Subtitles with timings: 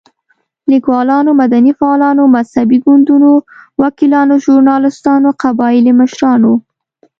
[0.71, 3.33] ليکوالانو، مدني فعالانو، مذهبي ګوندونو،
[3.81, 6.53] وکيلانو، ژورناليستانو، قبايلي مشرانو